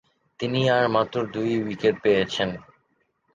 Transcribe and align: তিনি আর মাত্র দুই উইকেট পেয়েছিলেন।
তিনি 0.39 0.61
আর 0.69 0.85
মাত্র 0.87 1.15
দুই 1.33 1.51
উইকেট 1.63 1.95
পেয়েছিলেন। 2.03 2.49